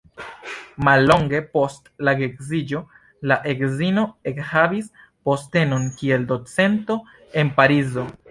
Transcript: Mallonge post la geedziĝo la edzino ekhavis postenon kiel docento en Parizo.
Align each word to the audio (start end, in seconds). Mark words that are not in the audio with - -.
Mallonge 0.85 1.41
post 1.57 1.91
la 2.07 2.13
geedziĝo 2.21 2.79
la 3.31 3.37
edzino 3.53 4.07
ekhavis 4.33 4.89
postenon 5.29 5.87
kiel 6.01 6.27
docento 6.35 6.97
en 7.43 7.53
Parizo. 7.61 8.11